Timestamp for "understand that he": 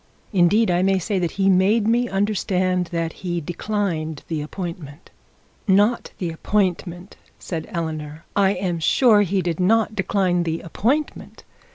2.09-3.39